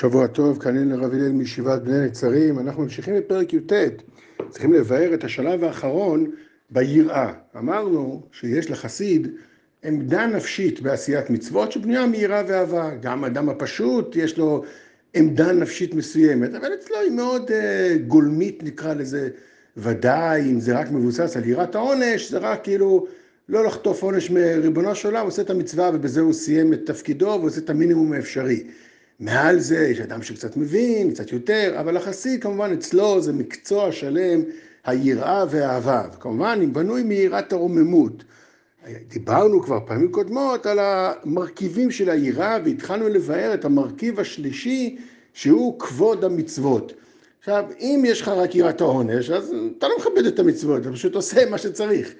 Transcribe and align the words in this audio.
שבוע 0.00 0.26
טוב, 0.26 0.58
כאן 0.62 0.88
לרב 0.88 1.14
הלל 1.14 1.32
מישיבת 1.32 1.82
בני 1.82 2.06
נצרים, 2.06 2.58
אנחנו 2.58 2.82
ממשיכים 2.82 3.14
בפרק 3.16 3.52
י"ט, 3.52 3.72
צריכים 4.48 4.72
לבאר 4.72 5.14
את 5.14 5.24
השלב 5.24 5.64
האחרון 5.64 6.30
ביראה. 6.70 7.32
אמרנו 7.56 8.22
שיש 8.32 8.70
לחסיד 8.70 9.28
עמדה 9.84 10.26
נפשית 10.26 10.80
בעשיית 10.80 11.30
מצוות 11.30 11.72
שבנויה 11.72 12.06
מיראה 12.06 12.42
ואהבה. 12.48 12.90
גם 13.00 13.24
האדם 13.24 13.48
הפשוט 13.48 14.16
יש 14.16 14.38
לו 14.38 14.62
עמדה 15.14 15.52
נפשית 15.52 15.94
מסוימת, 15.94 16.54
אבל 16.54 16.74
אצלו 16.74 17.00
היא 17.00 17.10
מאוד 17.10 17.50
uh, 17.50 17.98
גולמית 18.06 18.62
נקרא 18.62 18.94
לזה, 18.94 19.28
ודאי 19.76 20.42
אם 20.42 20.60
זה 20.60 20.78
רק 20.78 20.90
מבוסס 20.90 21.36
על 21.36 21.44
יראת 21.44 21.74
העונש, 21.74 22.30
זה 22.30 22.38
רק 22.38 22.64
כאילו 22.64 23.06
לא 23.48 23.64
לחטוף 23.64 24.02
עונש 24.02 24.30
מריבונו 24.30 24.94
של 24.94 25.08
עולם, 25.08 25.24
עושה 25.26 25.42
את 25.42 25.50
המצווה 25.50 25.90
ובזה 25.94 26.20
הוא 26.20 26.32
סיים 26.32 26.72
את 26.72 26.80
תפקידו 26.86 27.38
ועושה 27.40 27.60
את 27.60 27.70
המינימום 27.70 28.12
האפשרי. 28.12 28.64
מעל 29.20 29.58
זה 29.58 29.78
יש 29.78 30.00
אדם 30.00 30.22
שקצת 30.22 30.56
מבין, 30.56 31.10
קצת 31.10 31.32
יותר, 31.32 31.76
אבל 31.80 31.96
החסיד 31.96 32.42
כמובן 32.42 32.72
אצלו 32.72 33.20
זה 33.20 33.32
מקצוע 33.32 33.92
שלם, 33.92 34.42
היראה 34.84 35.44
והאהבה. 35.50 36.02
וכמובן, 36.14 36.60
אם 36.64 36.72
בנוי 36.72 37.02
מיראת 37.02 37.52
הרוממות. 37.52 38.24
דיברנו 39.08 39.62
כבר 39.62 39.78
פעמים 39.86 40.12
קודמות 40.12 40.66
על 40.66 40.78
המרכיבים 40.80 41.90
של 41.90 42.10
היראה, 42.10 42.58
והתחלנו 42.64 43.08
לבאר 43.08 43.54
את 43.54 43.64
המרכיב 43.64 44.20
השלישי, 44.20 44.98
שהוא 45.32 45.80
כבוד 45.80 46.24
המצוות. 46.24 46.92
עכשיו, 47.38 47.64
אם 47.80 48.02
יש 48.06 48.22
לך 48.22 48.28
רק 48.28 48.54
יראת 48.54 48.80
העונש, 48.80 49.30
אז 49.30 49.54
אתה 49.78 49.88
לא 49.88 49.94
מכבד 49.98 50.26
את 50.26 50.38
המצוות, 50.38 50.82
אתה 50.82 50.92
פשוט 50.92 51.14
עושה 51.14 51.50
מה 51.50 51.58
שצריך. 51.58 52.14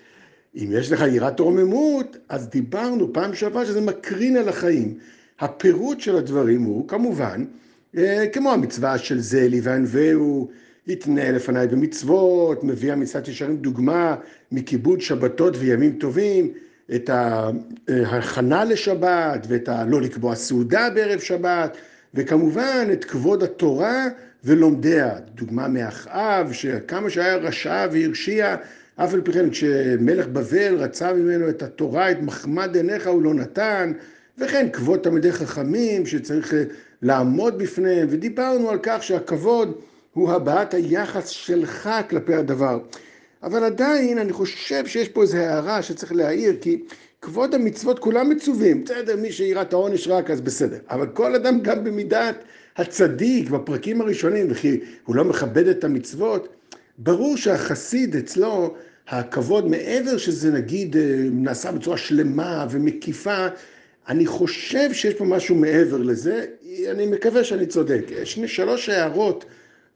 אם 0.57 0.71
יש 0.73 0.93
לך 0.93 1.05
יראת 1.13 1.41
רוממות, 1.41 2.17
אז 2.29 2.49
דיברנו 2.49 3.13
פעם 3.13 3.35
שעברה 3.35 3.67
שזה 3.67 3.81
מקרין 3.81 4.37
על 4.37 4.49
החיים. 4.49 4.99
הפירוט 5.41 6.01
של 6.01 6.17
הדברים 6.17 6.63
הוא 6.63 6.89
כמובן, 6.89 7.45
אה, 7.97 8.27
כמו 8.33 8.53
המצווה 8.53 8.99
של 8.99 9.21
זלי 9.21 9.61
וענווהו, 9.63 10.49
יתנה 10.87 11.31
לפניי 11.31 11.67
במצוות, 11.67 12.65
מביא 12.65 12.93
המצוות 12.93 13.29
ישרים 13.29 13.57
דוגמה 13.57 14.17
מכיבוד 14.53 15.01
שבתות 15.01 15.55
וימים 15.59 15.93
טובים, 15.93 16.53
את 16.95 17.11
ההכנה 17.89 18.65
לשבת 18.65 19.47
ואת 19.49 19.69
הלא 19.69 20.01
לקבוע 20.01 20.35
סעודה 20.35 20.91
בערב 20.91 21.21
שבת, 21.21 21.77
וכמובן 22.15 22.89
את 22.93 23.05
כבוד 23.05 23.43
התורה 23.43 24.05
ולומדיה, 24.45 25.19
דוגמה 25.35 25.69
מאחאב, 25.69 26.53
שכמה 26.53 27.11
שהיה 27.11 27.37
רשע 27.37 27.87
והרשיע, 27.93 28.57
אף 28.97 29.15
על 29.15 29.21
פי 29.21 29.33
כן 29.33 29.51
כשמלך 29.51 30.27
בבל 30.27 30.75
רצה 30.75 31.13
ממנו 31.13 31.49
את 31.49 31.63
התורה, 31.63 32.11
את 32.11 32.23
מחמד 32.23 32.77
עיניך 32.77 33.07
הוא 33.07 33.23
לא 33.23 33.35
נתן, 33.35 33.93
וכן 34.39 34.69
כבוד 34.73 35.01
תלמידי 35.01 35.33
חכמים 35.33 36.07
שצריך 36.07 36.55
אה, 36.55 36.63
לעמוד 37.03 37.59
בפניהם, 37.59 38.07
ודיברנו 38.11 38.71
על 38.71 38.79
כך 38.83 39.03
שהכבוד 39.03 39.79
הוא 40.13 40.33
הבעת 40.33 40.75
היחס 40.75 41.29
שלך 41.29 41.91
כלפי 42.11 42.35
הדבר. 42.35 42.79
אבל 43.43 43.65
עדיין 43.65 44.19
אני 44.19 44.33
חושב 44.33 44.87
שיש 44.87 45.09
פה 45.09 45.23
איזו 45.23 45.37
הערה 45.37 45.83
שצריך 45.83 46.13
להעיר, 46.13 46.57
כי 46.61 46.83
כבוד 47.23 47.55
המצוות 47.55 47.99
כולם 47.99 48.31
מצווים, 48.31 48.85
בסדר, 48.85 49.17
מי 49.17 49.33
שיראת 49.33 49.73
העונש 49.73 50.09
רק 50.09 50.31
אז 50.31 50.41
בסדר, 50.41 50.79
אבל 50.91 51.07
כל 51.07 51.35
אדם 51.35 51.61
גם 51.61 51.85
במידת 51.85 52.37
הצדיק 52.77 53.51
בפרקים 53.51 54.01
הראשונים, 54.01 54.47
וכי 54.51 54.81
הוא 55.05 55.17
לא 55.17 55.25
מכבד 55.25 55.69
את 55.69 55.85
המצוות, 55.85 56.49
ברור 56.99 57.37
שהחסיד 57.37 58.17
אצלו, 58.17 58.75
הכבוד 59.09 59.69
מעבר 59.69 60.17
שזה 60.17 60.51
נגיד 60.51 60.97
אה, 60.97 61.03
נעשה 61.33 61.73
בצורה 61.73 61.97
שלמה 61.97 62.67
ומקיפה, 62.71 63.47
אני 64.09 64.27
חושב 64.27 64.93
שיש 64.93 65.15
פה 65.15 65.25
משהו 65.25 65.55
מעבר 65.55 65.97
לזה, 65.97 66.47
אני 66.91 67.07
מקווה 67.07 67.45
שאני 67.45 67.67
צודק. 67.67 68.05
יש 68.11 68.39
שלוש 68.39 68.89
הערות 68.89 69.45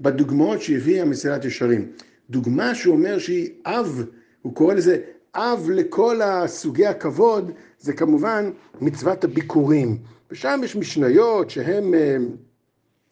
בדוגמאות 0.00 0.62
שהביאה 0.62 1.04
מסילת 1.04 1.44
ישרים. 1.44 1.92
דוגמה 2.30 2.74
שהוא 2.74 2.94
אומר 2.94 3.18
שהיא 3.18 3.50
אב, 3.66 4.04
הוא 4.42 4.54
קורא 4.54 4.74
לזה 4.74 4.98
אב 5.34 5.70
לכל 5.72 6.22
הסוגי 6.22 6.86
הכבוד, 6.86 7.50
זה 7.78 7.92
כמובן 7.92 8.50
מצוות 8.80 9.24
הביקורים. 9.24 9.98
ושם 10.30 10.60
יש 10.64 10.76
משניות 10.76 11.50
שהן 11.50 11.94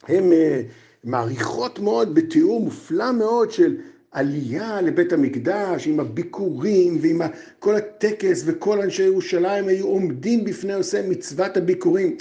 הם 0.08 0.32
אה, 0.32 0.62
מעריכות 1.04 1.78
מאוד 1.78 2.14
בתיאור 2.14 2.60
מופלא 2.60 3.12
מאוד 3.12 3.50
של 3.50 3.76
עלייה 4.12 4.80
לבית 4.80 5.12
המקדש 5.12 5.86
עם 5.86 6.00
הביקורים 6.00 6.98
ועם 7.00 7.20
כל 7.58 7.76
הטקס 7.76 8.42
וכל 8.46 8.80
אנשי 8.80 9.02
ירושלים 9.02 9.68
היו 9.68 9.86
עומדים 9.86 10.44
בפני 10.44 10.72
עושה 10.72 11.08
מצוות 11.08 11.56
הביקורים. 11.56 12.16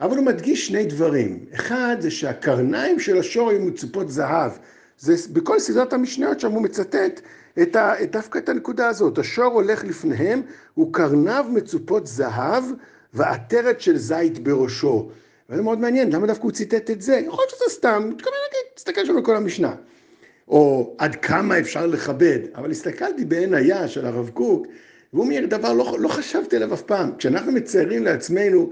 אבל 0.00 0.16
הוא 0.16 0.26
מדגיש 0.26 0.66
שני 0.66 0.84
דברים. 0.84 1.44
אחד 1.54 1.96
זה 2.00 2.10
שהקרניים 2.10 3.00
של 3.00 3.18
השור 3.18 3.50
היו 3.50 3.60
מצופות 3.60 4.10
זהב. 4.10 4.52
זה 4.98 5.14
בכל 5.32 5.58
סדרת 5.58 5.92
המשניות 5.92 6.40
שם 6.40 6.52
הוא 6.52 6.62
מצטט 6.62 7.20
את 7.62 7.76
ה, 7.76 7.94
דווקא 8.10 8.38
את 8.38 8.48
הנקודה 8.48 8.88
הזאת. 8.88 9.18
השור 9.18 9.52
הולך 9.52 9.84
לפניהם, 9.84 10.42
הוא 10.74 10.92
קרניו 10.92 11.46
מצופות 11.50 12.06
זהב 12.06 12.64
ועטרת 13.14 13.80
של 13.80 13.96
זית 13.96 14.38
בראשו. 14.38 15.10
וזה 15.50 15.62
מאוד 15.62 15.78
מעניין, 15.78 16.12
למה 16.12 16.26
דווקא 16.26 16.42
הוא 16.42 16.52
ציטט 16.52 16.90
את 16.90 17.02
זה? 17.02 17.14
יכול 17.14 17.38
להיות 17.38 17.50
שזה 17.50 17.74
סתם, 17.74 18.10
מתכוון 18.14 18.34
להגיד, 18.46 18.74
תסתכל 18.74 19.04
שם 19.04 19.16
על 19.16 19.24
כל 19.24 19.36
המשנה. 19.36 19.74
או 20.52 20.94
עד 20.98 21.14
כמה 21.14 21.58
אפשר 21.58 21.86
לכבד, 21.86 22.38
אבל 22.54 22.70
הסתכלתי 22.70 23.24
בעין 23.24 23.54
היה 23.54 23.88
של 23.88 24.06
הרב 24.06 24.30
קוק, 24.34 24.66
והוא 25.12 25.24
אומר 25.24 25.46
דבר 25.48 25.72
לא, 25.72 25.96
לא 25.98 26.08
חשבתי 26.08 26.56
עליו 26.56 26.74
אף 26.74 26.82
פעם. 26.82 27.10
כשאנחנו 27.18 27.52
מציירים 27.52 28.04
לעצמנו 28.04 28.70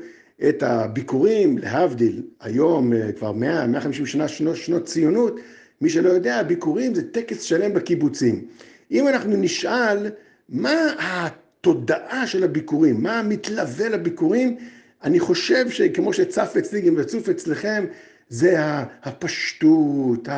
את 0.49 0.63
הביקורים, 0.63 1.59
להבדיל, 1.59 2.23
היום 2.41 2.93
אה, 2.93 3.13
כבר 3.13 3.33
100, 3.33 3.67
150 3.67 4.07
שנה 4.07 4.29
שנות, 4.29 4.57
שנות 4.57 4.85
ציונות, 4.85 5.41
מי 5.81 5.91
שלא 5.91 6.09
יודע, 6.09 6.37
הביקורים 6.37 6.95
זה 6.95 7.11
טקס 7.13 7.43
שלם 7.43 7.75
בקיבוצים. 7.75 8.45
אם 8.91 9.09
אנחנו 9.09 9.37
נשאל 9.37 10.11
מה 10.49 10.75
התודעה 10.99 12.27
של 12.27 12.45
הביקורים, 12.45 13.03
מה 13.03 13.23
מתלווה 13.23 13.89
לביקורים, 13.89 14.57
אני 15.05 15.21
חושב 15.21 15.71
שכמו 15.71 16.13
שצף 16.13 16.55
אצלי 16.59 16.81
גם 16.81 16.95
וצוף 16.97 17.29
אצלכם, 17.29 17.85
זה 18.29 18.55
הפשטות, 19.03 20.29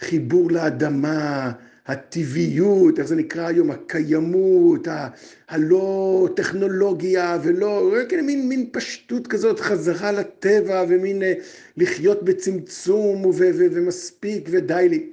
החיבור 0.00 0.50
לאדמה, 0.50 1.52
הטבעיות, 1.86 2.98
איך 2.98 3.06
זה 3.06 3.16
נקרא 3.16 3.46
היום, 3.46 3.70
הקיימות, 3.70 4.88
הלא 5.48 6.28
טכנולוגיה 6.36 7.38
ולא, 7.42 7.92
כן, 8.08 8.26
מין, 8.26 8.48
מין 8.48 8.68
פשטות 8.72 9.26
כזאת, 9.26 9.60
חזרה 9.60 10.12
לטבע 10.12 10.84
ומין 10.88 11.22
אה, 11.22 11.32
לחיות 11.76 12.22
בצמצום 12.22 13.26
ו- 13.26 13.32
ו- 13.32 13.66
ומספיק 13.72 14.48
ודי 14.50 14.86
לי. 14.90 15.06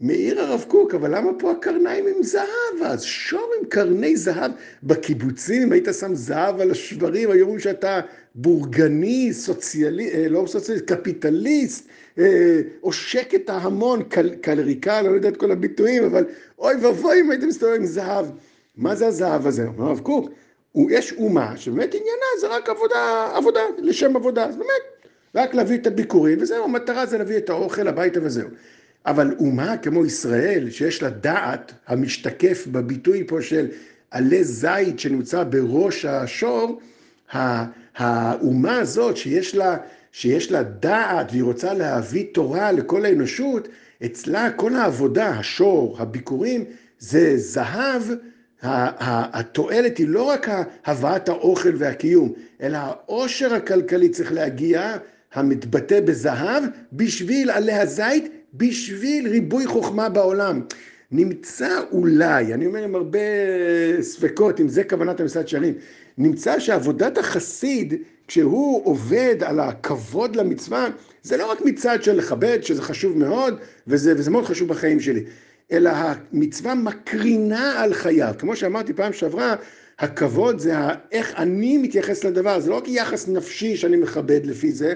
מעיר 0.00 0.40
הרב 0.40 0.64
קוק, 0.68 0.94
אבל 0.94 1.16
למה 1.16 1.30
פה 1.38 1.50
הקרניים 1.50 2.06
עם 2.06 2.22
זהב? 2.22 2.82
אז 2.84 3.02
שור 3.02 3.50
עם 3.60 3.66
קרני 3.68 4.16
זהב. 4.16 4.50
בקיבוצים, 4.82 5.62
אם 5.62 5.72
היית 5.72 5.88
שם 6.00 6.14
זהב 6.14 6.60
על 6.60 6.70
השברים, 6.70 7.30
היו 7.30 7.42
אומרים 7.42 7.60
שאתה 7.60 8.00
בורגני, 8.34 9.32
סוציאליסט, 9.32 10.14
אה, 10.14 10.28
לא 10.28 10.44
סוציאליסט, 10.46 10.86
קפיטליסט, 10.92 11.88
אה, 12.18 12.60
עושק 12.80 13.34
את 13.34 13.50
ההמון, 13.50 14.02
קל, 14.02 14.34
קלריקה, 14.34 15.02
לא 15.02 15.08
יודע 15.08 15.28
את 15.28 15.36
כל 15.36 15.52
הביטויים, 15.52 16.04
אבל 16.04 16.24
אוי 16.58 16.74
ואבוי 16.82 17.20
אם 17.20 17.30
הייתם 17.30 17.48
מסתובבים 17.48 17.80
עם 17.80 17.86
זהב. 17.86 18.26
מה 18.76 18.94
זה 18.94 19.06
הזהב 19.06 19.46
הזה? 19.46 19.66
אומר 19.66 19.84
הרב 19.84 20.00
קוק, 20.00 20.30
יש 20.90 21.12
אומה 21.12 21.56
שבאמת 21.56 21.94
עניינה 21.94 22.26
זה 22.40 22.46
רק 22.48 22.68
עבודה, 22.68 23.30
עבודה, 23.34 23.60
לשם 23.78 24.16
עבודה, 24.16 24.44
אז 24.44 24.56
באמת, 24.56 25.12
רק 25.34 25.54
להביא 25.54 25.78
את 25.78 25.86
הביקורים, 25.86 26.38
וזהו, 26.40 26.64
המטרה 26.64 27.06
זה 27.06 27.18
להביא 27.18 27.36
את 27.36 27.50
האוכל 27.50 27.88
הביתה 27.88 28.20
וזהו. 28.22 28.48
אבל 29.06 29.34
אומה 29.38 29.76
כמו 29.76 30.06
ישראל, 30.06 30.70
שיש 30.70 31.02
לה 31.02 31.10
דעת 31.10 31.72
המשתקף 31.86 32.66
בביטוי 32.72 33.24
פה 33.26 33.42
של 33.42 33.68
עלי 34.10 34.44
זית 34.44 34.98
שנמצא 34.98 35.44
בראש 35.44 36.04
השור, 36.04 36.80
האומה 37.96 38.78
הזאת 38.78 39.16
שיש 39.16 39.54
לה, 39.54 39.76
שיש 40.12 40.52
לה 40.52 40.62
דעת 40.62 41.26
והיא 41.30 41.42
רוצה 41.42 41.74
להביא 41.74 42.24
תורה 42.32 42.72
לכל 42.72 43.04
האנושות, 43.04 43.68
אצלה 44.04 44.50
כל 44.50 44.74
העבודה, 44.74 45.28
השור, 45.28 45.96
הביקורים, 45.98 46.64
זה 46.98 47.32
זהב, 47.36 48.02
התועלת 48.62 49.98
היא 49.98 50.08
לא 50.08 50.22
רק 50.22 50.48
הבאת 50.86 51.28
האוכל 51.28 51.72
והקיום, 51.78 52.32
אלא 52.62 52.76
העושר 52.76 53.54
הכלכלי 53.54 54.08
צריך 54.08 54.32
להגיע, 54.32 54.96
המתבטא 55.34 56.00
בזהב, 56.00 56.64
בשביל 56.92 57.50
עלי 57.50 57.72
הזית 57.72 58.32
בשביל 58.58 59.28
ריבוי 59.28 59.66
חוכמה 59.66 60.08
בעולם. 60.08 60.60
נמצא 61.12 61.80
אולי, 61.90 62.54
אני 62.54 62.66
אומר 62.66 62.84
עם 62.84 62.94
הרבה 62.94 63.18
ספקות, 64.00 64.60
אם 64.60 64.68
זה 64.68 64.84
כוונת 64.84 65.20
המסעד 65.20 65.48
שערים, 65.48 65.74
נמצא 66.18 66.58
שעבודת 66.58 67.18
החסיד, 67.18 67.94
כשהוא 68.28 68.86
עובד 68.86 69.36
על 69.42 69.60
הכבוד 69.60 70.36
למצווה, 70.36 70.88
זה 71.22 71.36
לא 71.36 71.50
רק 71.50 71.60
מצד 71.60 72.02
של 72.02 72.12
לכבד, 72.12 72.58
שזה 72.62 72.82
חשוב 72.82 73.18
מאוד, 73.18 73.58
וזה, 73.86 74.14
וזה 74.16 74.30
מאוד 74.30 74.44
חשוב 74.44 74.68
בחיים 74.68 75.00
שלי, 75.00 75.24
אלא 75.72 75.90
המצווה 75.94 76.74
מקרינה 76.74 77.82
על 77.82 77.94
חייו. 77.94 78.34
כמו 78.38 78.56
שאמרתי 78.56 78.92
פעם 78.92 79.12
שעברה, 79.12 79.56
הכבוד 79.98 80.58
זה 80.58 80.72
איך 81.12 81.34
אני 81.36 81.78
מתייחס 81.78 82.24
לדבר, 82.24 82.60
זה 82.60 82.70
לא 82.70 82.76
רק 82.76 82.88
יחס 82.88 83.28
נפשי 83.28 83.76
שאני 83.76 83.96
מכבד 83.96 84.46
לפי 84.46 84.72
זה, 84.72 84.94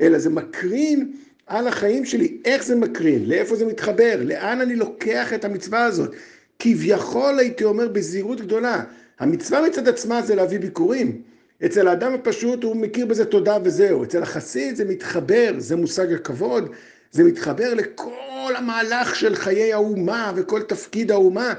אלא 0.00 0.18
זה 0.18 0.30
מקרין 0.30 1.12
על 1.46 1.68
החיים 1.68 2.04
שלי. 2.04 2.38
איך 2.44 2.64
זה 2.64 2.76
מקרין? 2.76 3.28
לאיפה 3.28 3.56
זה 3.56 3.66
מתחבר? 3.66 4.20
לאן 4.24 4.60
אני 4.60 4.76
לוקח 4.76 5.32
את 5.32 5.44
המצווה 5.44 5.84
הזאת? 5.84 6.14
כביכול 6.58 7.38
הייתי 7.38 7.64
אומר 7.64 7.88
בזהירות 7.88 8.40
גדולה, 8.40 8.84
המצווה 9.20 9.62
מצד 9.68 9.88
עצמה 9.88 10.22
זה 10.22 10.34
להביא 10.34 10.60
ביקורים. 10.60 11.22
אצל 11.64 11.88
האדם 11.88 12.14
הפשוט 12.14 12.64
הוא 12.64 12.76
מכיר 12.76 13.06
בזה 13.06 13.24
תודה 13.24 13.58
וזהו. 13.64 14.04
אצל 14.04 14.22
החסיד 14.22 14.76
זה 14.76 14.84
מתחבר, 14.84 15.54
זה 15.58 15.76
מושג 15.76 16.12
הכבוד, 16.12 16.70
זה 17.12 17.24
מתחבר 17.24 17.74
לכל 17.74 18.52
המהלך 18.56 19.16
של 19.16 19.34
חיי 19.34 19.72
האומה 19.72 20.32
וכל 20.36 20.62
תפקיד 20.62 21.10
האומה. 21.10 21.54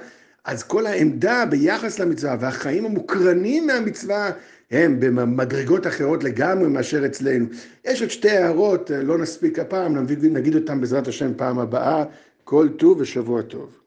אז 0.46 0.64
כל 0.64 0.86
העמדה 0.86 1.46
ביחס 1.50 2.00
למצווה 2.00 2.38
והחיים 2.40 2.86
המוקרנים 2.86 3.68
מהמצווה 3.68 4.32
הם 4.72 5.00
במדרגות 5.00 5.88
אחרות 5.88 6.24
לגמרי 6.24 6.68
מאשר 6.68 7.06
אצלנו. 7.06 7.46
יש 7.86 8.02
עוד 8.02 8.12
שתי 8.12 8.30
הערות, 8.30 8.92
לא 9.04 9.18
נספיק 9.18 9.60
הפעם, 9.60 10.06
נגיד 10.22 10.56
אותן 10.56 10.80
בעזרת 10.82 11.08
השם 11.08 11.32
פעם 11.38 11.60
הבאה. 11.60 12.04
כל 12.44 12.70
טוב 12.78 13.00
ושבוע 13.00 13.42
טוב. 13.42 13.85